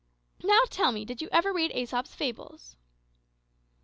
Now, 0.43 0.61
tell 0.71 0.91
me, 0.91 1.05
did 1.05 1.21
you 1.21 1.29
ever 1.31 1.53
read 1.53 1.69
`Aesop's 1.69 2.15
Fables?'" 2.15 2.75